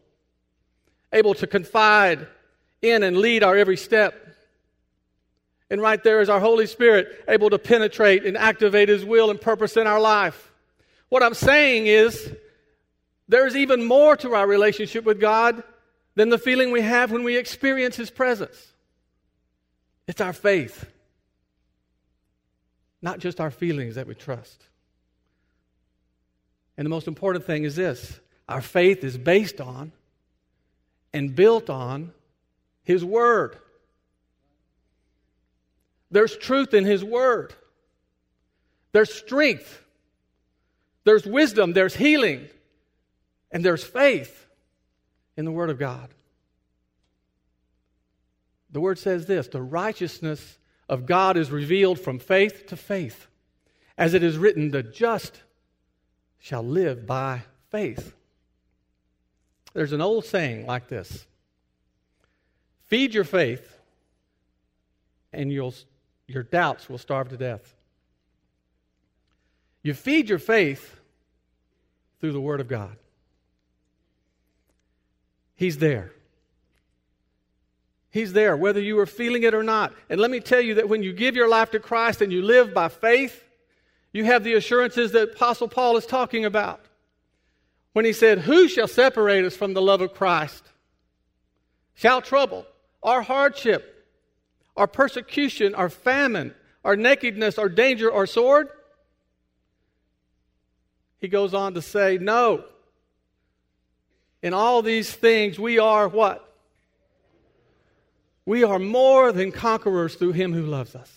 able 1.12 1.33
to 1.33 1.45
confide 1.45 2.25
in 2.81 3.03
and 3.03 3.17
lead 3.17 3.43
our 3.43 3.57
every 3.57 3.75
step. 3.75 4.33
And 5.69 5.81
right 5.81 6.01
there 6.01 6.21
is 6.21 6.29
our 6.29 6.39
Holy 6.39 6.67
Spirit, 6.67 7.25
able 7.27 7.50
to 7.50 7.59
penetrate 7.59 8.25
and 8.25 8.38
activate 8.38 8.88
His 8.88 9.03
will 9.03 9.29
and 9.29 9.41
purpose 9.41 9.75
in 9.75 9.88
our 9.88 10.00
life. 10.00 10.53
What 11.09 11.21
I'm 11.21 11.33
saying 11.33 11.88
is, 11.88 12.33
there's 13.27 13.55
even 13.55 13.86
more 13.86 14.15
to 14.17 14.34
our 14.34 14.48
relationship 14.48 15.03
with 15.03 15.19
God 15.19 15.63
than 16.15 16.29
the 16.29 16.38
feeling 16.38 16.72
we 16.72 16.81
have 16.81 17.12
when 17.12 17.24
we 17.24 17.38
experience 17.38 17.96
His 17.96 18.10
presence. 18.10 18.74
It's 20.07 20.22
our 20.22 20.34
faith, 20.34 20.89
not 23.01 23.19
just 23.19 23.41
our 23.41 23.51
feelings 23.51 23.96
that 23.96 24.07
we 24.07 24.15
trust. 24.15 24.63
And 26.77 26.86
the 26.86 26.89
most 26.89 27.07
important 27.07 27.46
thing 27.46 27.63
is 27.63 27.75
this 27.75 28.19
our 28.48 28.62
faith 28.62 29.03
is 29.03 29.17
based 29.17 29.60
on 29.60 29.91
and 31.13 31.36
built 31.36 31.69
on 31.69 32.13
His 32.84 33.03
Word. 33.03 33.57
There's 36.10 36.38
truth 36.38 36.74
in 36.74 36.86
His 36.86 37.03
Word, 37.03 37.53
there's 38.93 39.13
strength, 39.13 39.84
there's 41.03 41.25
wisdom, 41.25 41.74
there's 41.74 41.96
healing, 41.96 42.48
and 43.51 43.63
there's 43.63 43.84
faith 43.84 44.48
in 45.36 45.46
the 45.46 45.51
Word 45.51 45.70
of 45.70 45.80
God. 45.80 46.10
The 48.70 48.82
word 48.82 49.00
says 49.00 49.25
this 49.25 49.48
the 49.48 49.62
righteousness 49.62 50.58
of 50.89 51.06
God 51.06 51.38
is 51.38 51.51
revealed 51.51 52.00
from 52.00 52.20
faith 52.20 52.68
to 52.68 52.75
faith. 52.75 53.27
As 53.98 54.13
it 54.13 54.24
is 54.24 54.38
written, 54.38 54.72
the 54.72 54.84
just 54.84 55.42
shall 56.39 56.63
live 56.63 57.06
by 57.06 57.44
faith. 57.70 58.13
There's 59.74 59.94
an 59.94 60.01
old 60.01 60.25
saying 60.25 60.66
like 60.66 60.88
this 60.88 61.25
Feed 62.86 63.13
your 63.13 63.24
faith, 63.24 63.80
and 65.34 65.51
your 65.51 66.44
doubts 66.44 66.89
will 66.89 66.98
starve 66.98 67.30
to 67.30 67.38
death. 67.38 67.74
You 69.82 69.94
feed 69.94 70.30
your 70.30 70.39
faith 70.39 71.00
through 72.20 72.34
the 72.34 72.42
Word 72.42 72.60
of 72.60 72.68
God. 72.68 72.98
He's 75.58 75.80
there. 75.80 76.14
He's 78.10 78.32
there, 78.32 78.56
whether 78.56 78.80
you 78.80 78.98
are 79.00 79.06
feeling 79.06 79.44
it 79.44 79.54
or 79.54 79.64
not. 79.64 79.94
And 80.10 80.22
let 80.22 80.32
me 80.32 80.40
tell 80.40 80.62
you 80.62 80.76
that 80.76 80.88
when 80.88 81.04
you 81.04 81.12
give 81.12 81.36
your 81.36 81.50
life 81.50 81.72
to 81.72 81.80
Christ 81.80 82.22
and 82.22 82.32
you 82.32 82.42
live 82.42 82.74
by 82.74 82.88
faith, 82.88 83.44
you 84.14 84.24
have 84.24 84.44
the 84.44 84.54
assurances 84.54 85.12
that 85.12 85.34
Apostle 85.34 85.68
Paul 85.68 85.98
is 85.98 86.06
talking 86.06 86.46
about. 86.46 86.80
When 87.94 88.06
he 88.06 88.14
said, 88.14 88.40
Who 88.40 88.68
shall 88.68 88.88
separate 88.88 89.44
us 89.44 89.56
from 89.56 89.74
the 89.74 89.82
love 89.82 90.02
of 90.02 90.14
Christ? 90.14 90.64
Shall 91.96 92.22
trouble, 92.22 92.66
our 93.02 93.24
hardship, 93.24 94.06
our 94.76 94.88
persecution, 94.88 95.74
our 95.74 95.90
famine, 95.90 96.54
our 96.86 96.96
nakedness, 96.96 97.58
our 97.58 97.70
danger, 97.70 98.14
our 98.14 98.28
sword? 98.28 98.70
He 101.20 101.28
goes 101.28 101.56
on 101.56 101.74
to 101.74 101.82
say, 101.82 102.20
No. 102.20 102.66
In 104.41 104.53
all 104.53 104.82
these 104.82 105.12
things, 105.12 105.60
we 105.60 105.79
are 105.79 106.08
what? 106.08 106.44
We 108.46 108.63
are 108.63 108.79
more 108.79 109.32
than 109.32 109.51
conquerors 109.51 110.15
through 110.15 110.34
him 110.34 110.53
who 110.53 110.65
loves 110.65 110.96
us. 110.96 111.12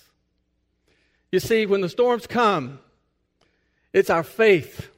You 1.31 1.39
see, 1.39 1.67
when 1.67 1.81
the 1.81 1.89
storms 1.89 2.27
come, 2.27 2.81
it's 3.93 4.11
our 4.11 4.25
faith, 4.25 4.91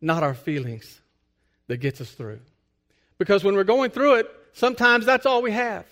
not 0.00 0.22
our 0.22 0.34
feelings, 0.34 1.00
that 1.66 1.78
gets 1.78 2.00
us 2.00 2.10
through. 2.10 2.40
Because 3.18 3.42
when 3.42 3.54
we're 3.54 3.64
going 3.64 3.90
through 3.90 4.14
it, 4.14 4.30
sometimes 4.52 5.06
that's 5.06 5.26
all 5.26 5.42
we 5.42 5.52
have. 5.52 5.86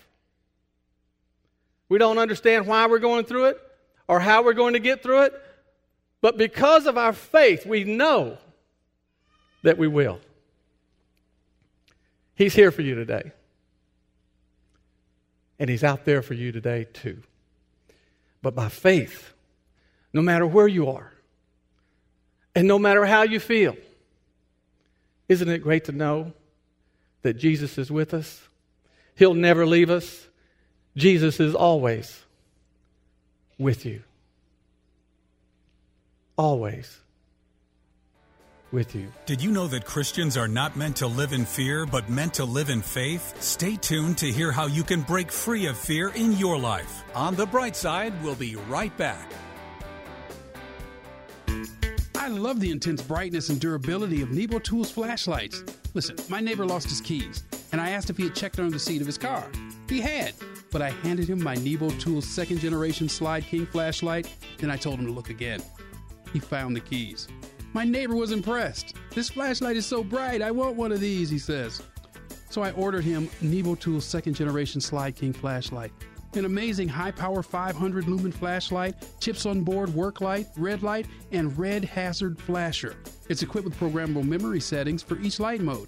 We 1.89 1.97
don't 1.97 2.19
understand 2.19 2.67
why 2.67 2.87
we're 2.87 2.99
going 2.99 3.25
through 3.25 3.47
it 3.47 3.61
or 4.07 4.19
how 4.19 4.43
we're 4.43 4.53
going 4.53 4.73
to 4.73 4.79
get 4.79 5.03
through 5.03 5.23
it, 5.23 5.33
but 6.21 6.37
because 6.37 6.85
of 6.85 6.97
our 6.97 7.13
faith, 7.13 7.65
we 7.65 7.83
know 7.83 8.37
that 9.63 9.77
we 9.77 9.87
will. 9.87 10.19
He's 12.41 12.55
here 12.55 12.71
for 12.71 12.81
you 12.81 12.95
today. 12.95 13.33
And 15.59 15.69
He's 15.69 15.83
out 15.83 16.05
there 16.05 16.23
for 16.23 16.33
you 16.33 16.51
today, 16.51 16.87
too. 16.91 17.21
But 18.41 18.55
by 18.55 18.67
faith, 18.67 19.31
no 20.11 20.23
matter 20.23 20.47
where 20.47 20.67
you 20.67 20.89
are, 20.89 21.13
and 22.55 22.67
no 22.67 22.79
matter 22.79 23.05
how 23.05 23.21
you 23.21 23.39
feel, 23.39 23.75
isn't 25.29 25.49
it 25.49 25.59
great 25.59 25.85
to 25.85 25.91
know 25.91 26.33
that 27.21 27.35
Jesus 27.35 27.77
is 27.77 27.91
with 27.91 28.11
us? 28.11 28.41
He'll 29.13 29.35
never 29.35 29.67
leave 29.67 29.91
us. 29.91 30.27
Jesus 30.97 31.39
is 31.39 31.53
always 31.53 32.23
with 33.59 33.85
you. 33.85 34.01
Always 36.39 37.00
with 38.71 38.95
you. 38.95 39.11
Did 39.25 39.41
you 39.41 39.51
know 39.51 39.67
that 39.67 39.85
Christians 39.85 40.37
are 40.37 40.47
not 40.47 40.75
meant 40.75 40.97
to 40.97 41.07
live 41.07 41.33
in 41.33 41.45
fear, 41.45 41.85
but 41.85 42.09
meant 42.09 42.33
to 42.35 42.45
live 42.45 42.69
in 42.69 42.81
faith? 42.81 43.41
Stay 43.41 43.75
tuned 43.75 44.17
to 44.19 44.31
hear 44.31 44.51
how 44.51 44.67
you 44.67 44.83
can 44.83 45.01
break 45.01 45.31
free 45.31 45.65
of 45.65 45.77
fear 45.77 46.09
in 46.09 46.33
your 46.33 46.57
life. 46.57 47.03
On 47.15 47.35
the 47.35 47.45
bright 47.45 47.75
side, 47.75 48.13
we'll 48.23 48.35
be 48.35 48.55
right 48.69 48.95
back. 48.97 49.31
I 52.15 52.27
love 52.27 52.59
the 52.59 52.69
intense 52.69 53.01
brightness 53.01 53.49
and 53.49 53.59
durability 53.59 54.21
of 54.21 54.31
Nebo 54.31 54.59
Tools 54.59 54.91
flashlights. 54.91 55.63
Listen, 55.93 56.15
my 56.29 56.39
neighbor 56.39 56.65
lost 56.65 56.87
his 56.87 57.01
keys, 57.01 57.43
and 57.71 57.81
I 57.81 57.89
asked 57.89 58.09
if 58.09 58.17
he 58.17 58.23
had 58.23 58.35
checked 58.35 58.59
under 58.59 58.71
the 58.71 58.79
seat 58.79 59.01
of 59.01 59.07
his 59.07 59.17
car. 59.17 59.49
He 59.89 59.99
had, 59.99 60.33
but 60.71 60.81
I 60.81 60.91
handed 60.91 61.27
him 61.27 61.43
my 61.43 61.55
Nebo 61.55 61.89
Tools 61.89 62.25
second 62.25 62.59
generation 62.59 63.07
Slyde 63.07 63.43
King 63.43 63.65
flashlight, 63.65 64.33
then 64.59 64.71
I 64.71 64.77
told 64.77 64.99
him 64.99 65.07
to 65.07 65.11
look 65.11 65.29
again. 65.29 65.61
He 66.31 66.39
found 66.39 66.75
the 66.75 66.79
keys. 66.79 67.27
My 67.73 67.85
neighbor 67.85 68.15
was 68.15 68.31
impressed. 68.31 68.95
This 69.15 69.29
flashlight 69.29 69.77
is 69.77 69.85
so 69.85 70.03
bright, 70.03 70.41
I 70.41 70.51
want 70.51 70.75
one 70.75 70.91
of 70.91 70.99
these, 70.99 71.29
he 71.29 71.39
says. 71.39 71.81
So 72.49 72.61
I 72.61 72.71
ordered 72.71 73.05
him 73.05 73.29
Nebo 73.39 73.75
Tool's 73.75 74.03
second 74.03 74.33
generation 74.33 74.81
Slyde 74.81 75.15
King 75.15 75.31
flashlight. 75.31 75.93
An 76.33 76.43
amazing 76.43 76.89
high 76.89 77.11
power 77.11 77.41
500 77.41 78.07
lumen 78.07 78.31
flashlight, 78.31 78.95
chips 79.21 79.45
on 79.45 79.61
board 79.61 79.93
work 79.93 80.19
light, 80.19 80.47
red 80.57 80.83
light, 80.83 81.05
and 81.31 81.57
red 81.57 81.85
hazard 81.85 82.39
flasher. 82.41 82.95
It's 83.29 83.41
equipped 83.41 83.65
with 83.65 83.79
programmable 83.79 84.25
memory 84.25 84.59
settings 84.59 85.01
for 85.01 85.17
each 85.19 85.39
light 85.39 85.61
mode 85.61 85.87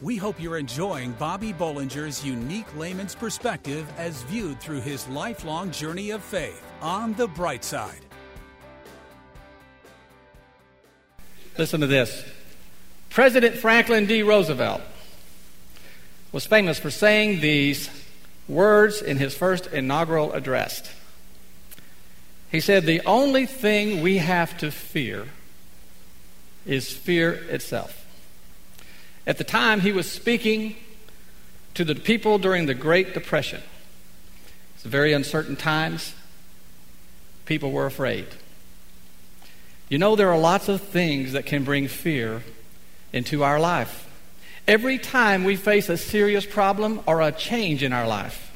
We 0.00 0.16
hope 0.16 0.40
you're 0.40 0.58
enjoying 0.58 1.10
Bobby 1.12 1.52
Bollinger's 1.52 2.24
unique 2.24 2.72
layman's 2.76 3.16
perspective 3.16 3.84
as 3.96 4.22
viewed 4.24 4.60
through 4.60 4.80
his 4.80 5.08
lifelong 5.08 5.72
journey 5.72 6.10
of 6.10 6.22
faith 6.22 6.64
on 6.80 7.14
the 7.14 7.26
bright 7.26 7.64
side. 7.64 7.98
Listen 11.56 11.80
to 11.80 11.88
this. 11.88 12.24
President 13.10 13.56
Franklin 13.56 14.06
D. 14.06 14.22
Roosevelt 14.22 14.82
was 16.30 16.46
famous 16.46 16.78
for 16.78 16.90
saying 16.90 17.40
these 17.40 17.90
words 18.46 19.02
in 19.02 19.16
his 19.16 19.34
first 19.34 19.66
inaugural 19.66 20.32
address. 20.32 20.88
He 22.52 22.60
said, 22.60 22.86
The 22.86 23.04
only 23.04 23.46
thing 23.46 24.00
we 24.00 24.18
have 24.18 24.56
to 24.58 24.70
fear 24.70 25.26
is 26.64 26.92
fear 26.92 27.32
itself. 27.32 28.07
At 29.28 29.36
the 29.36 29.44
time, 29.44 29.82
he 29.82 29.92
was 29.92 30.10
speaking 30.10 30.74
to 31.74 31.84
the 31.84 31.94
people 31.94 32.38
during 32.38 32.64
the 32.64 32.72
Great 32.72 33.12
Depression. 33.12 33.62
It's 34.74 34.84
very 34.84 35.12
uncertain 35.12 35.54
times. 35.54 36.14
People 37.44 37.70
were 37.70 37.84
afraid. 37.84 38.26
You 39.90 39.98
know, 39.98 40.16
there 40.16 40.30
are 40.30 40.38
lots 40.38 40.68
of 40.68 40.80
things 40.80 41.32
that 41.32 41.44
can 41.44 41.62
bring 41.62 41.88
fear 41.88 42.42
into 43.12 43.44
our 43.44 43.60
life. 43.60 44.08
Every 44.66 44.96
time 44.96 45.44
we 45.44 45.56
face 45.56 45.90
a 45.90 45.98
serious 45.98 46.46
problem 46.46 47.00
or 47.06 47.20
a 47.20 47.30
change 47.30 47.82
in 47.82 47.92
our 47.92 48.06
life, 48.06 48.50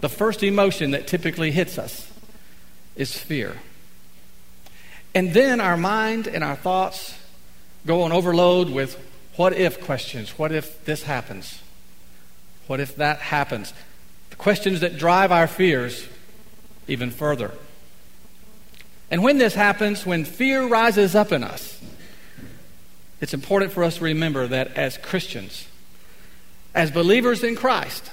the 0.00 0.08
first 0.08 0.42
emotion 0.42 0.92
that 0.92 1.06
typically 1.06 1.50
hits 1.50 1.78
us 1.78 2.10
is 2.96 3.18
fear. 3.18 3.56
And 5.14 5.34
then 5.34 5.60
our 5.60 5.76
mind 5.76 6.26
and 6.26 6.42
our 6.42 6.56
thoughts 6.56 7.18
go 7.84 8.02
on 8.02 8.12
overload 8.12 8.70
with 8.70 9.04
what 9.38 9.52
if 9.52 9.80
questions. 9.80 10.36
What 10.36 10.50
if 10.50 10.84
this 10.84 11.04
happens? 11.04 11.62
What 12.66 12.80
if 12.80 12.96
that 12.96 13.20
happens? 13.20 13.72
The 14.30 14.36
questions 14.36 14.80
that 14.80 14.98
drive 14.98 15.30
our 15.30 15.46
fears 15.46 16.08
even 16.88 17.12
further. 17.12 17.52
And 19.12 19.22
when 19.22 19.38
this 19.38 19.54
happens, 19.54 20.04
when 20.04 20.24
fear 20.24 20.66
rises 20.66 21.14
up 21.14 21.30
in 21.30 21.44
us, 21.44 21.80
it's 23.20 23.32
important 23.32 23.70
for 23.70 23.84
us 23.84 23.98
to 23.98 24.04
remember 24.04 24.48
that 24.48 24.76
as 24.76 24.98
Christians, 24.98 25.68
as 26.74 26.90
believers 26.90 27.44
in 27.44 27.54
Christ, 27.54 28.10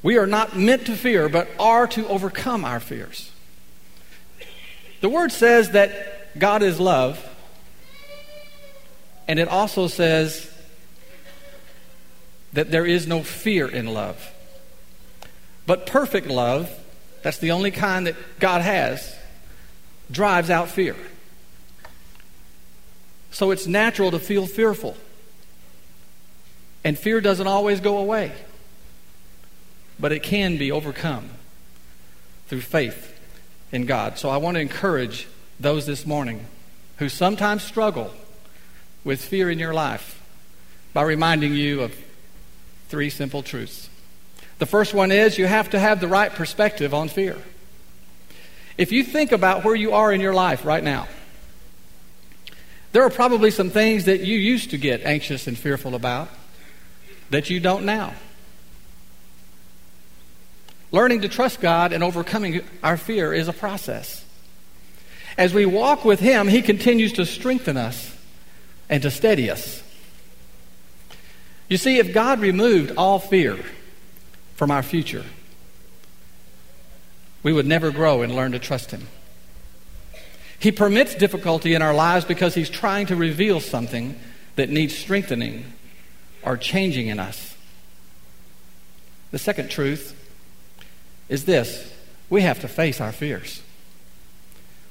we 0.00 0.16
are 0.16 0.28
not 0.28 0.56
meant 0.56 0.86
to 0.86 0.94
fear, 0.94 1.28
but 1.28 1.48
are 1.58 1.88
to 1.88 2.06
overcome 2.06 2.64
our 2.64 2.78
fears. 2.78 3.32
The 5.00 5.08
word 5.08 5.32
says 5.32 5.70
that 5.70 6.38
God 6.38 6.62
is 6.62 6.78
love, 6.78 7.26
and 9.30 9.38
it 9.38 9.46
also 9.46 9.86
says 9.86 10.50
that 12.52 12.72
there 12.72 12.84
is 12.84 13.06
no 13.06 13.22
fear 13.22 13.68
in 13.68 13.86
love. 13.86 14.34
But 15.66 15.86
perfect 15.86 16.26
love, 16.26 16.68
that's 17.22 17.38
the 17.38 17.52
only 17.52 17.70
kind 17.70 18.08
that 18.08 18.16
God 18.40 18.60
has, 18.60 19.16
drives 20.10 20.50
out 20.50 20.66
fear. 20.66 20.96
So 23.30 23.52
it's 23.52 23.68
natural 23.68 24.10
to 24.10 24.18
feel 24.18 24.48
fearful. 24.48 24.96
And 26.82 26.98
fear 26.98 27.20
doesn't 27.20 27.46
always 27.46 27.78
go 27.78 27.98
away, 27.98 28.32
but 30.00 30.10
it 30.10 30.24
can 30.24 30.56
be 30.56 30.72
overcome 30.72 31.30
through 32.48 32.62
faith 32.62 33.16
in 33.70 33.86
God. 33.86 34.18
So 34.18 34.28
I 34.28 34.38
want 34.38 34.56
to 34.56 34.60
encourage 34.60 35.28
those 35.60 35.86
this 35.86 36.04
morning 36.04 36.46
who 36.96 37.08
sometimes 37.08 37.62
struggle 37.62 38.12
with 39.04 39.22
fear 39.22 39.50
in 39.50 39.58
your 39.58 39.74
life 39.74 40.22
by 40.92 41.02
reminding 41.02 41.54
you 41.54 41.82
of 41.82 41.94
three 42.88 43.10
simple 43.10 43.42
truths. 43.42 43.88
The 44.58 44.66
first 44.66 44.92
one 44.92 45.10
is 45.10 45.38
you 45.38 45.46
have 45.46 45.70
to 45.70 45.78
have 45.78 46.00
the 46.00 46.08
right 46.08 46.32
perspective 46.32 46.92
on 46.92 47.08
fear. 47.08 47.38
If 48.76 48.92
you 48.92 49.04
think 49.04 49.32
about 49.32 49.64
where 49.64 49.74
you 49.74 49.92
are 49.92 50.12
in 50.12 50.20
your 50.20 50.34
life 50.34 50.64
right 50.64 50.82
now, 50.82 51.06
there 52.92 53.02
are 53.02 53.10
probably 53.10 53.50
some 53.50 53.70
things 53.70 54.06
that 54.06 54.20
you 54.20 54.36
used 54.36 54.70
to 54.70 54.78
get 54.78 55.02
anxious 55.02 55.46
and 55.46 55.56
fearful 55.56 55.94
about 55.94 56.28
that 57.30 57.48
you 57.48 57.60
don't 57.60 57.84
now. 57.84 58.14
Learning 60.90 61.20
to 61.20 61.28
trust 61.28 61.60
God 61.60 61.92
and 61.92 62.02
overcoming 62.02 62.62
our 62.82 62.96
fear 62.96 63.32
is 63.32 63.46
a 63.46 63.52
process. 63.52 64.24
As 65.38 65.54
we 65.54 65.64
walk 65.64 66.04
with 66.04 66.18
Him, 66.18 66.48
He 66.48 66.62
continues 66.62 67.12
to 67.12 67.24
strengthen 67.24 67.76
us 67.76 68.09
and 68.90 69.02
to 69.02 69.10
steady 69.10 69.48
us. 69.48 69.82
You 71.68 71.78
see, 71.78 71.98
if 71.98 72.12
God 72.12 72.40
removed 72.40 72.92
all 72.96 73.20
fear 73.20 73.56
from 74.56 74.72
our 74.72 74.82
future, 74.82 75.24
we 77.44 77.52
would 77.52 77.66
never 77.66 77.92
grow 77.92 78.20
and 78.20 78.34
learn 78.34 78.52
to 78.52 78.58
trust 78.58 78.90
Him. 78.90 79.06
He 80.58 80.72
permits 80.72 81.14
difficulty 81.14 81.72
in 81.72 81.80
our 81.80 81.94
lives 81.94 82.24
because 82.26 82.54
He's 82.54 82.68
trying 82.68 83.06
to 83.06 83.16
reveal 83.16 83.60
something 83.60 84.18
that 84.56 84.68
needs 84.68 84.98
strengthening 84.98 85.64
or 86.42 86.56
changing 86.56 87.06
in 87.06 87.20
us. 87.20 87.56
The 89.30 89.38
second 89.38 89.70
truth 89.70 90.16
is 91.28 91.44
this 91.44 91.94
we 92.28 92.42
have 92.42 92.60
to 92.60 92.68
face 92.68 93.00
our 93.00 93.12
fears. 93.12 93.62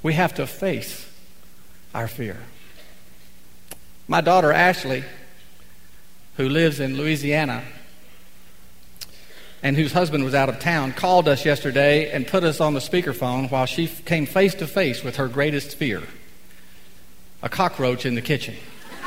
We 0.01 0.13
have 0.13 0.33
to 0.35 0.47
face 0.47 1.05
our 1.93 2.07
fear. 2.07 2.37
My 4.09 4.21
daughter, 4.21 4.51
Ashley, 4.51 5.03
who 6.37 6.49
lives 6.49 6.79
in 6.79 6.97
Louisiana 6.97 7.63
and 9.61 9.75
whose 9.75 9.93
husband 9.93 10.23
was 10.23 10.33
out 10.33 10.49
of 10.49 10.57
town, 10.57 10.93
called 10.93 11.27
us 11.27 11.45
yesterday 11.45 12.09
and 12.09 12.25
put 12.25 12.43
us 12.43 12.59
on 12.59 12.73
the 12.73 12.79
speakerphone 12.79 13.51
while 13.51 13.67
she 13.67 13.85
came 13.85 14.25
face 14.25 14.55
to 14.55 14.65
face 14.65 15.03
with 15.03 15.17
her 15.17 15.27
greatest 15.27 15.75
fear 15.75 16.01
a 17.43 17.49
cockroach 17.49 18.03
in 18.03 18.15
the 18.15 18.21
kitchen. 18.21 18.55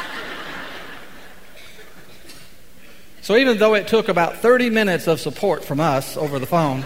so, 3.22 3.34
even 3.34 3.58
though 3.58 3.74
it 3.74 3.88
took 3.88 4.08
about 4.08 4.36
30 4.36 4.70
minutes 4.70 5.08
of 5.08 5.20
support 5.20 5.64
from 5.64 5.80
us 5.80 6.16
over 6.16 6.38
the 6.38 6.46
phone, 6.46 6.84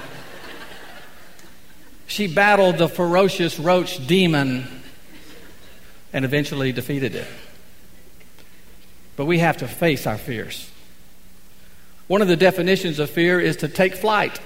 she 2.07 2.27
battled 2.27 2.79
the 2.79 2.89
ferocious 2.89 3.59
roach 3.59 4.07
demon 4.07 4.67
and 6.15 6.25
eventually 6.25 6.73
defeated 6.73 7.15
it. 7.15 7.29
But 9.17 9.25
we 9.25 9.39
have 9.39 9.57
to 9.59 9.69
face 9.69 10.07
our 10.07 10.19
fears. 10.19 10.71
One 12.07 12.23
of 12.23 12.29
the 12.29 12.37
definitions 12.37 12.99
of 12.99 13.11
fear 13.11 13.41
is 13.41 13.57
to 13.57 13.69
take 13.69 13.95
flight. 13.95 14.39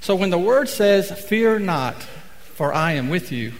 So 0.00 0.14
when 0.14 0.30
the 0.30 0.38
word 0.38 0.68
says, 0.68 1.10
Fear 1.10 1.60
not, 1.60 2.02
for 2.02 2.74
I 2.74 2.92
am 2.92 3.08
with 3.08 3.32
you, 3.32 3.54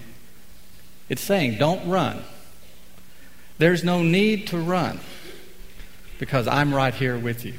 it's 1.09 1.23
saying, 1.23 1.57
Don't 1.59 1.89
run. 1.89 2.23
There's 3.57 3.85
no 3.85 4.03
need 4.03 4.49
to 4.49 4.59
run 4.59 5.01
because 6.19 6.47
I'm 6.47 6.75
right 6.75 6.93
here 6.93 7.17
with 7.17 7.45
you. 7.47 7.55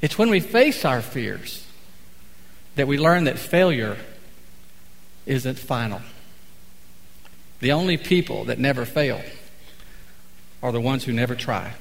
It's 0.00 0.16
when 0.16 0.30
we 0.30 0.40
face 0.40 0.84
our 0.84 1.02
fears 1.02 1.66
that 2.76 2.86
we 2.86 2.98
learn 2.98 3.24
that 3.24 3.38
failure 3.38 3.96
isn't 5.26 5.58
final. 5.58 6.00
The 7.60 7.72
only 7.72 7.96
people 7.96 8.44
that 8.44 8.58
never 8.58 8.84
fail 8.84 9.22
are 10.64 10.72
the 10.72 10.80
ones 10.80 11.04
who 11.04 11.12
never 11.12 11.34
try. 11.34 11.74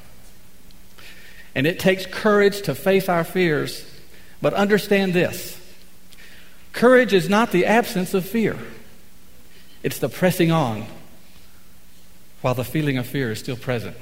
And 1.56 1.66
it 1.66 1.80
takes 1.80 2.06
courage 2.06 2.64
to 2.64 2.76
face 2.76 3.08
our 3.08 3.24
fears, 3.24 3.90
but 4.42 4.54
understand 4.54 5.14
this 5.14 5.58
courage 6.74 7.14
is 7.14 7.30
not 7.30 7.52
the 7.52 7.66
absence 7.66 8.14
of 8.14 8.26
fear, 8.26 8.58
it's 9.84 10.00
the 10.00 10.10
pressing 10.10 10.52
on 10.52 10.86
while 12.42 12.54
the 12.54 12.64
feeling 12.66 12.98
of 12.98 13.08
fear 13.08 13.32
is 13.32 13.40
still 13.40 13.56
present. 13.56 13.96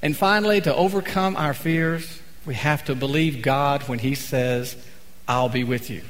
And 0.00 0.16
finally, 0.16 0.60
to 0.60 0.72
overcome 0.72 1.36
our 1.36 1.54
fears, 1.54 2.20
we 2.46 2.54
have 2.54 2.84
to 2.84 2.94
believe 2.94 3.42
God 3.42 3.82
when 3.88 3.98
He 3.98 4.14
says, 4.14 4.76
I'll 5.26 5.48
be 5.48 5.64
with 5.64 5.90
you. 5.90 6.02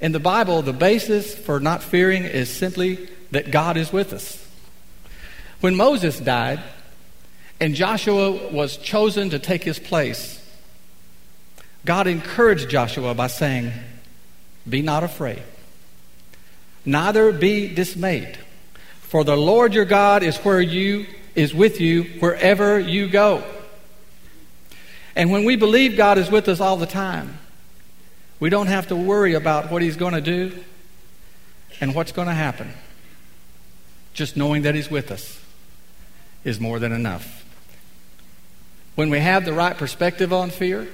In 0.00 0.12
the 0.12 0.20
Bible, 0.20 0.62
the 0.62 0.72
basis 0.72 1.36
for 1.36 1.60
not 1.60 1.82
fearing 1.82 2.24
is 2.24 2.48
simply 2.48 3.10
that 3.30 3.50
God 3.50 3.76
is 3.76 3.92
with 3.92 4.14
us. 4.14 4.48
When 5.62 5.76
Moses 5.76 6.18
died 6.18 6.60
and 7.60 7.76
Joshua 7.76 8.32
was 8.50 8.76
chosen 8.76 9.30
to 9.30 9.38
take 9.38 9.62
his 9.62 9.78
place, 9.78 10.44
God 11.84 12.08
encouraged 12.08 12.68
Joshua 12.68 13.14
by 13.14 13.28
saying, 13.28 13.72
Be 14.68 14.82
not 14.82 15.04
afraid, 15.04 15.40
neither 16.84 17.30
be 17.30 17.72
dismayed, 17.72 18.40
for 19.02 19.22
the 19.22 19.36
Lord 19.36 19.72
your 19.72 19.84
God 19.84 20.24
is 20.24 20.36
where 20.38 20.60
you 20.60 21.06
is 21.36 21.54
with 21.54 21.80
you 21.80 22.02
wherever 22.18 22.80
you 22.80 23.08
go. 23.08 23.44
And 25.14 25.30
when 25.30 25.44
we 25.44 25.54
believe 25.54 25.96
God 25.96 26.18
is 26.18 26.28
with 26.28 26.48
us 26.48 26.60
all 26.60 26.76
the 26.76 26.86
time, 26.86 27.38
we 28.40 28.50
don't 28.50 28.66
have 28.66 28.88
to 28.88 28.96
worry 28.96 29.34
about 29.34 29.70
what 29.70 29.80
He's 29.80 29.96
going 29.96 30.14
to 30.14 30.20
do 30.20 30.58
and 31.80 31.94
what's 31.94 32.10
going 32.10 32.26
to 32.26 32.34
happen. 32.34 32.72
Just 34.12 34.36
knowing 34.36 34.62
that 34.62 34.74
He's 34.74 34.90
with 34.90 35.12
us 35.12 35.38
is 36.44 36.60
more 36.60 36.78
than 36.78 36.92
enough. 36.92 37.44
When 38.94 39.10
we 39.10 39.20
have 39.20 39.44
the 39.44 39.52
right 39.52 39.76
perspective 39.76 40.32
on 40.32 40.50
fear, 40.50 40.86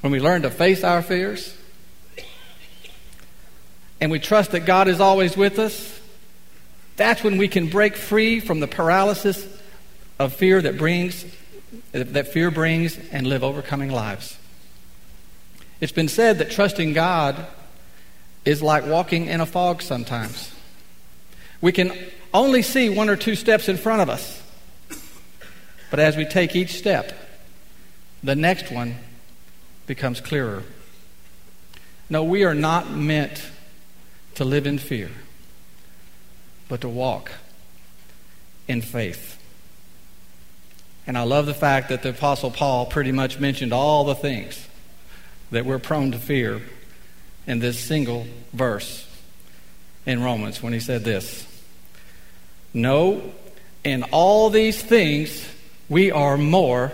when 0.00 0.12
we 0.12 0.20
learn 0.20 0.42
to 0.42 0.50
face 0.50 0.84
our 0.84 1.02
fears, 1.02 1.56
and 4.00 4.10
we 4.10 4.18
trust 4.18 4.52
that 4.52 4.60
God 4.60 4.86
is 4.86 5.00
always 5.00 5.36
with 5.36 5.58
us, 5.58 6.00
that's 6.96 7.22
when 7.22 7.38
we 7.38 7.48
can 7.48 7.68
break 7.68 7.96
free 7.96 8.40
from 8.40 8.60
the 8.60 8.68
paralysis 8.68 9.46
of 10.18 10.32
fear 10.32 10.60
that 10.60 10.76
brings 10.76 11.24
that 11.92 12.28
fear 12.28 12.50
brings 12.50 12.98
and 13.12 13.26
live 13.26 13.44
overcoming 13.44 13.90
lives. 13.90 14.38
It's 15.80 15.92
been 15.92 16.08
said 16.08 16.38
that 16.38 16.50
trusting 16.50 16.92
God 16.92 17.46
is 18.44 18.62
like 18.62 18.86
walking 18.86 19.26
in 19.26 19.40
a 19.40 19.46
fog 19.46 19.82
sometimes. 19.82 20.50
We 21.60 21.72
can 21.72 21.92
only 22.32 22.62
see 22.62 22.88
one 22.88 23.08
or 23.08 23.16
two 23.16 23.34
steps 23.34 23.68
in 23.68 23.76
front 23.76 24.02
of 24.02 24.10
us. 24.10 24.42
But 25.90 26.00
as 26.00 26.16
we 26.16 26.24
take 26.24 26.54
each 26.54 26.76
step, 26.76 27.12
the 28.22 28.36
next 28.36 28.70
one 28.70 28.96
becomes 29.86 30.20
clearer. 30.20 30.62
No, 32.10 32.24
we 32.24 32.44
are 32.44 32.54
not 32.54 32.90
meant 32.90 33.42
to 34.34 34.44
live 34.44 34.66
in 34.66 34.78
fear, 34.78 35.10
but 36.68 36.82
to 36.82 36.88
walk 36.88 37.32
in 38.66 38.82
faith. 38.82 39.42
And 41.06 41.16
I 41.16 41.22
love 41.22 41.46
the 41.46 41.54
fact 41.54 41.88
that 41.88 42.02
the 42.02 42.10
Apostle 42.10 42.50
Paul 42.50 42.84
pretty 42.84 43.12
much 43.12 43.40
mentioned 43.40 43.72
all 43.72 44.04
the 44.04 44.14
things 44.14 44.68
that 45.50 45.64
we're 45.64 45.78
prone 45.78 46.12
to 46.12 46.18
fear 46.18 46.60
in 47.46 47.60
this 47.60 47.80
single 47.80 48.26
verse 48.52 49.06
in 50.04 50.22
Romans 50.22 50.62
when 50.62 50.74
he 50.74 50.80
said 50.80 51.04
this 51.04 51.47
No, 52.72 53.32
in 53.84 54.02
all 54.04 54.50
these 54.50 54.80
things 54.82 55.46
we 55.88 56.10
are 56.10 56.36
more 56.36 56.92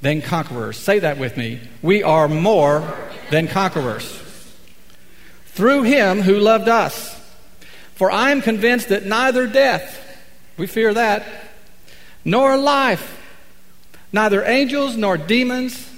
than 0.00 0.22
conquerors. 0.22 0.76
Say 0.76 1.00
that 1.00 1.18
with 1.18 1.36
me. 1.36 1.60
We 1.82 2.02
are 2.02 2.28
more 2.28 2.96
than 3.30 3.48
conquerors. 3.48 4.04
Through 5.46 5.82
him 5.82 6.22
who 6.22 6.38
loved 6.38 6.68
us. 6.68 7.16
For 7.94 8.10
I 8.10 8.30
am 8.30 8.40
convinced 8.40 8.88
that 8.88 9.04
neither 9.04 9.46
death, 9.46 9.98
we 10.56 10.66
fear 10.66 10.94
that, 10.94 11.26
nor 12.24 12.56
life, 12.56 13.18
Neither 14.12 14.44
angels 14.44 14.96
nor 14.96 15.16
demons, 15.16 15.88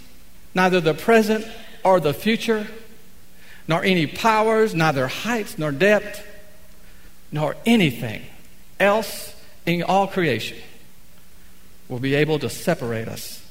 neither 0.54 0.80
the 0.80 0.94
present 0.94 1.46
or 1.84 1.98
the 1.98 2.12
future, 2.12 2.66
nor 3.66 3.82
any 3.82 4.06
powers, 4.06 4.74
neither 4.74 5.06
heights 5.06 5.58
nor 5.58 5.72
depth, 5.72 6.26
nor 7.30 7.56
anything 7.64 8.22
else 8.78 9.34
in 9.66 9.82
all 9.82 10.06
creation 10.06 10.58
will 11.88 11.98
be 11.98 12.14
able 12.14 12.38
to 12.38 12.48
separate 12.48 13.08
us 13.08 13.44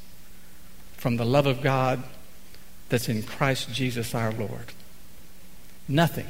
from 0.98 1.18
the 1.18 1.26
love 1.26 1.46
of 1.46 1.62
God 1.62 2.04
that's 2.90 3.08
in 3.08 3.24
Christ 3.24 3.72
Jesus 3.72 4.14
our 4.14 4.32
Lord. 4.32 4.74
Nothing 5.88 6.28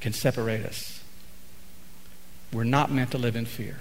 can 0.00 0.12
separate 0.12 0.64
us. 0.64 1.02
We're 2.52 2.64
not 2.64 2.90
meant 2.90 3.12
to 3.12 3.18
live 3.18 3.36
in 3.36 3.46
fear, 3.46 3.78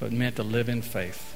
but 0.00 0.12
meant 0.12 0.36
to 0.36 0.42
live 0.42 0.68
in 0.68 0.80
faith. 0.82 1.35